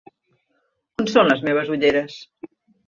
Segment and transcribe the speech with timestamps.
[1.03, 2.21] On són les meves ulleres?